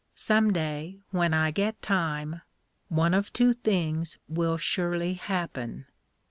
[0.15, 2.41] Some day, when I get time,
[2.89, 5.85] one of two things will surely happen.